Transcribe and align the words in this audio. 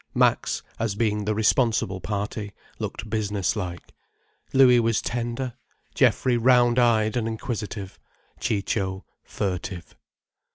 Max, 0.15 0.63
as 0.79 0.95
being 0.95 1.25
the 1.25 1.35
responsible 1.35 2.01
party, 2.01 2.53
looked 2.79 3.07
business 3.07 3.55
like. 3.55 3.93
Louis 4.51 4.79
was 4.79 4.99
tender, 4.99 5.53
Geoffrey 5.93 6.37
round 6.37 6.79
eyed 6.79 7.15
and 7.15 7.27
inquisitive, 7.27 7.99
Ciccio 8.39 9.05
furtive. 9.23 9.95